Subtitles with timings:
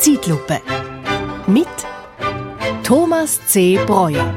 [0.00, 0.62] Zeitlupe.
[1.46, 1.68] Mit
[2.82, 3.76] Thomas C.
[3.84, 4.32] Breuer.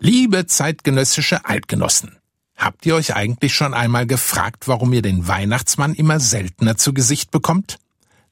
[0.00, 2.18] Liebe zeitgenössische Altgenossen,
[2.58, 7.30] habt ihr euch eigentlich schon einmal gefragt, warum ihr den Weihnachtsmann immer seltener zu Gesicht
[7.30, 7.78] bekommt?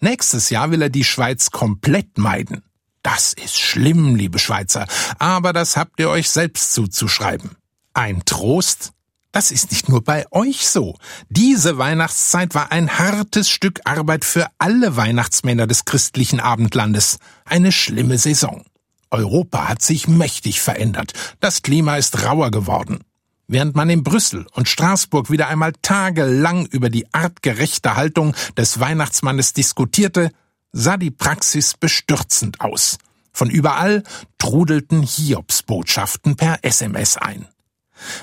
[0.00, 2.62] Nächstes Jahr will er die Schweiz komplett meiden.
[3.02, 4.86] Das ist schlimm, liebe Schweizer,
[5.18, 7.52] aber das habt ihr euch selbst zuzuschreiben.
[7.94, 8.92] Ein Trost?
[9.32, 10.96] Das ist nicht nur bei euch so.
[11.28, 17.18] Diese Weihnachtszeit war ein hartes Stück Arbeit für alle Weihnachtsmänner des christlichen Abendlandes.
[17.44, 18.64] Eine schlimme Saison.
[19.10, 21.12] Europa hat sich mächtig verändert.
[21.38, 23.00] Das Klima ist rauer geworden.
[23.46, 29.52] Während man in Brüssel und Straßburg wieder einmal tagelang über die artgerechte Haltung des Weihnachtsmannes
[29.52, 30.30] diskutierte,
[30.72, 32.98] sah die Praxis bestürzend aus.
[33.32, 34.02] Von überall
[34.38, 37.46] trudelten Hiobsbotschaften per SMS ein.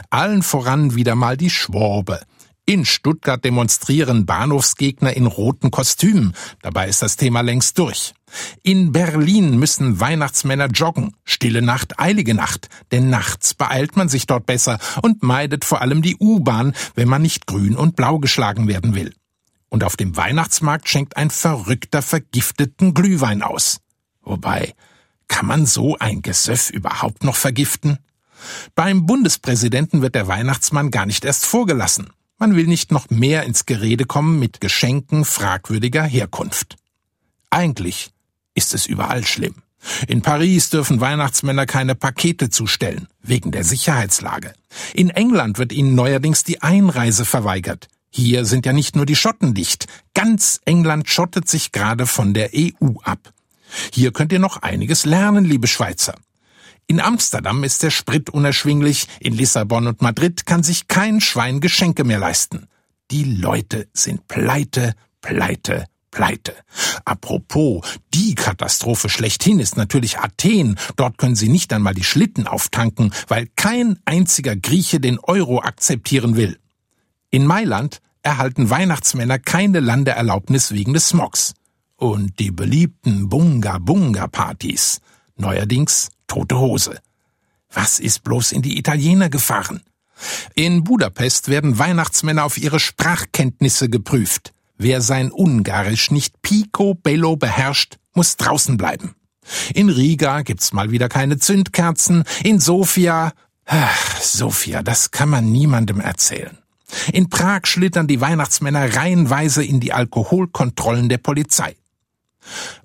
[0.09, 2.21] Allen voran wieder mal die Schworbe.
[2.69, 6.33] In Stuttgart demonstrieren Bahnhofsgegner in roten Kostümen.
[6.61, 8.13] Dabei ist das Thema längst durch.
[8.61, 11.15] In Berlin müssen Weihnachtsmänner joggen.
[11.23, 12.67] Stille Nacht, eilige Nacht.
[12.91, 17.21] Denn nachts beeilt man sich dort besser und meidet vor allem die U-Bahn, wenn man
[17.21, 19.13] nicht grün und blau geschlagen werden will.
[19.69, 23.79] Und auf dem Weihnachtsmarkt schenkt ein Verrückter vergifteten Glühwein aus.
[24.23, 24.73] Wobei,
[25.29, 27.99] kann man so ein Gesöff überhaupt noch vergiften?
[28.75, 32.09] Beim Bundespräsidenten wird der Weihnachtsmann gar nicht erst vorgelassen.
[32.37, 36.75] Man will nicht noch mehr ins Gerede kommen mit Geschenken fragwürdiger Herkunft.
[37.49, 38.11] Eigentlich
[38.53, 39.55] ist es überall schlimm.
[40.07, 44.53] In Paris dürfen Weihnachtsmänner keine Pakete zustellen, wegen der Sicherheitslage.
[44.93, 47.87] In England wird ihnen neuerdings die Einreise verweigert.
[48.09, 49.87] Hier sind ja nicht nur die Schotten dicht.
[50.13, 53.33] Ganz England schottet sich gerade von der EU ab.
[53.93, 56.15] Hier könnt ihr noch einiges lernen, liebe Schweizer.
[56.89, 62.05] In Amsterdam ist der Sprit unerschwinglich, in Lissabon und Madrid kann sich kein Schwein Geschenke
[62.05, 62.67] mehr leisten.
[63.11, 66.55] Die Leute sind pleite, pleite, pleite.
[67.03, 70.79] Apropos, die Katastrophe schlechthin ist natürlich Athen.
[70.95, 76.37] Dort können sie nicht einmal die Schlitten auftanken, weil kein einziger Grieche den Euro akzeptieren
[76.37, 76.57] will.
[77.31, 81.53] In Mailand erhalten Weihnachtsmänner keine Landeerlaubnis wegen des Smogs.
[81.97, 85.01] Und die beliebten Bunga-Bunga-Partys.
[85.37, 86.99] Neuerdings tote Hose.
[87.71, 89.81] Was ist bloß in die Italiener gefahren?
[90.55, 94.53] In Budapest werden Weihnachtsmänner auf ihre Sprachkenntnisse geprüft.
[94.77, 99.15] Wer sein Ungarisch nicht picobello beherrscht, muss draußen bleiben.
[99.73, 102.23] In Riga gibt's mal wieder keine Zündkerzen.
[102.43, 103.33] In Sofia,
[103.65, 106.57] ach, Sofia, das kann man niemandem erzählen.
[107.11, 111.75] In Prag schlittern die Weihnachtsmänner reihenweise in die Alkoholkontrollen der Polizei.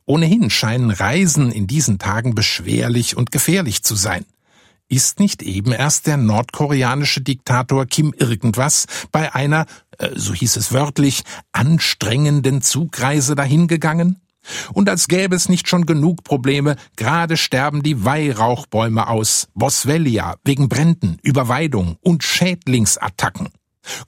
[0.04, 4.24] Ohnehin scheinen Reisen in diesen Tagen beschwerlich und gefährlich zu sein.
[4.88, 9.66] Ist nicht eben erst der nordkoreanische Diktator Kim irgendwas bei einer,
[9.98, 14.20] äh, so hieß es wörtlich, anstrengenden Zugreise dahingegangen?
[14.72, 20.68] Und als gäbe es nicht schon genug Probleme, gerade sterben die Weihrauchbäume aus, Boswellia, wegen
[20.68, 23.48] Bränden, Überweidung und Schädlingsattacken.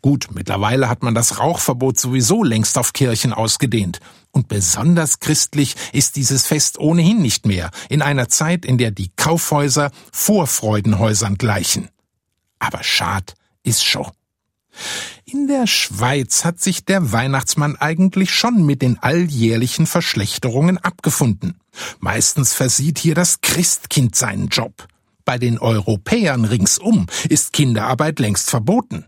[0.02, 4.00] Gut, mittlerweile hat man das Rauchverbot sowieso längst auf Kirchen ausgedehnt.
[4.30, 9.10] Und besonders christlich ist dieses Fest ohnehin nicht mehr, in einer Zeit, in der die
[9.16, 11.88] Kaufhäuser Vorfreudenhäusern gleichen.
[12.58, 14.10] Aber schad ist schon.
[15.24, 21.60] In der Schweiz hat sich der Weihnachtsmann eigentlich schon mit den alljährlichen Verschlechterungen abgefunden.
[22.00, 24.86] Meistens versieht hier das Christkind seinen Job.
[25.24, 29.06] Bei den Europäern ringsum ist Kinderarbeit längst verboten.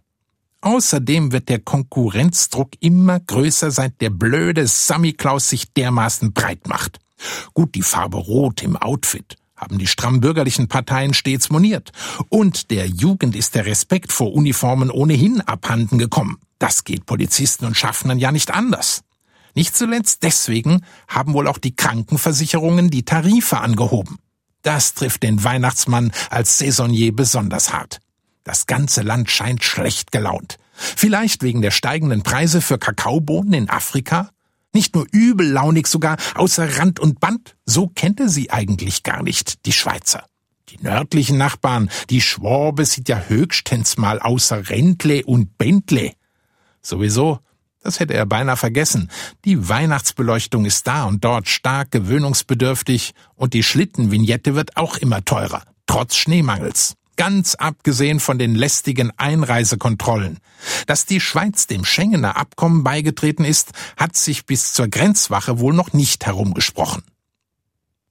[0.61, 6.99] Außerdem wird der Konkurrenzdruck immer größer, seit der blöde Sammy Klaus sich dermaßen breit macht.
[7.55, 11.93] Gut, die Farbe Rot im Outfit haben die stramm bürgerlichen Parteien stets moniert.
[12.29, 16.39] Und der Jugend ist der Respekt vor Uniformen ohnehin abhanden gekommen.
[16.59, 19.03] Das geht Polizisten und Schaffnern ja nicht anders.
[19.55, 24.19] Nicht zuletzt deswegen haben wohl auch die Krankenversicherungen die Tarife angehoben.
[24.63, 28.01] Das trifft den Weihnachtsmann als Saisonnier besonders hart.
[28.47, 30.59] Das ganze Land scheint schlecht gelaunt.
[30.73, 34.31] Vielleicht wegen der steigenden Preise für Kakaobohnen in Afrika?
[34.73, 37.57] Nicht nur übellaunig, sogar außer Rand und Band?
[37.65, 40.27] So kennt er sie eigentlich gar nicht, die Schweizer.
[40.69, 46.13] Die nördlichen Nachbarn, die Schwabe sieht ja höchstens mal außer Rentle und Bentle.
[46.83, 47.41] Sowieso,
[47.83, 49.11] das hätte er beinahe vergessen.
[49.45, 55.65] Die Weihnachtsbeleuchtung ist da und dort stark gewöhnungsbedürftig und die Schlittenvignette wird auch immer teurer,
[55.87, 60.39] trotz Schneemangels ganz abgesehen von den lästigen Einreisekontrollen.
[60.87, 65.93] Dass die Schweiz dem Schengener Abkommen beigetreten ist, hat sich bis zur Grenzwache wohl noch
[65.93, 67.03] nicht herumgesprochen.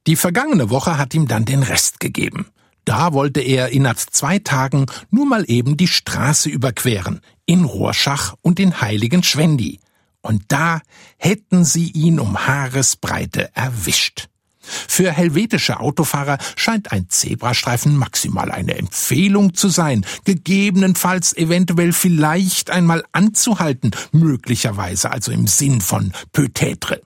[0.06, 2.46] Die vergangene Woche hat ihm dann den Rest gegeben.
[2.84, 8.60] Da wollte er innerhalb zwei Tagen nur mal eben die Straße überqueren, in Rorschach und
[8.60, 9.80] in Heiligen Schwendi.
[10.22, 10.80] Und da
[11.18, 14.28] hätten sie ihn um Haaresbreite erwischt.
[14.66, 23.04] Für helvetische Autofahrer scheint ein Zebrastreifen maximal eine Empfehlung zu sein, gegebenenfalls eventuell vielleicht einmal
[23.12, 27.00] anzuhalten, möglicherweise also im Sinn von peut-être.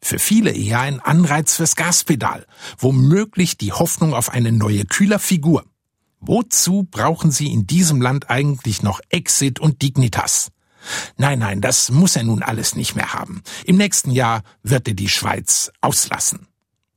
[0.00, 2.44] Für viele eher ein Anreiz fürs Gaspedal,
[2.78, 5.64] womöglich die Hoffnung auf eine neue Kühlerfigur.
[6.18, 10.50] Wozu brauchen Sie in diesem Land eigentlich noch Exit und Dignitas?
[11.16, 13.42] Nein, nein, das muss er nun alles nicht mehr haben.
[13.64, 16.48] Im nächsten Jahr wird er die Schweiz auslassen.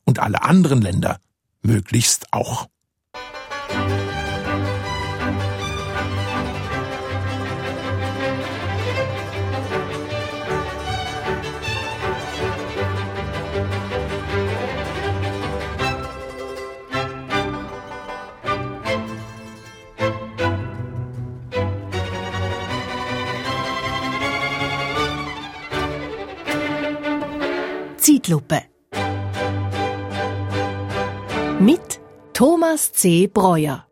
[0.05, 1.19] Und alle anderen Länder
[1.61, 2.67] möglichst auch.
[27.97, 28.74] Zeitlupe.
[31.59, 32.01] Mit
[32.33, 33.27] Thomas C.
[33.27, 33.85] Breuer